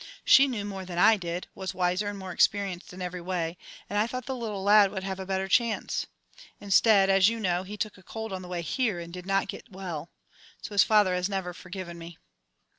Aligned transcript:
She 0.25 0.47
knew 0.47 0.65
more 0.65 0.83
than 0.83 0.97
I 0.97 1.15
did; 1.15 1.45
was 1.53 1.75
wiser 1.75 2.07
and 2.09 2.17
more 2.17 2.31
experienced 2.31 2.91
in 2.91 3.03
every 3.03 3.21
way, 3.21 3.55
and 3.87 3.99
I 3.99 4.07
thought 4.07 4.25
the 4.25 4.35
little 4.35 4.63
lad 4.63 4.89
would 4.89 5.03
have 5.03 5.19
a 5.19 5.27
better 5.27 5.47
chance. 5.47 6.07
Instead, 6.59 7.07
as 7.11 7.29
you 7.29 7.39
know, 7.39 7.61
he 7.61 7.77
took 7.77 8.03
cold 8.05 8.33
on 8.33 8.41
the 8.41 8.47
way 8.47 8.63
here 8.63 8.99
and 8.99 9.13
did 9.13 9.27
not 9.27 9.47
get 9.47 9.71
well, 9.71 10.09
so 10.59 10.73
his 10.73 10.83
father 10.83 11.13
has 11.13 11.29
never 11.29 11.53
forgiven 11.53 11.99
me." 11.99 12.17